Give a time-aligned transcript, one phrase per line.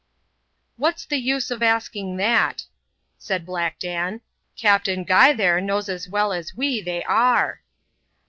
[0.77, 2.63] "What's the use of asking that?"
[3.19, 4.21] said Black Dan;"
[4.57, 7.61] Cap ^ dn Guy there knows as well as we they are."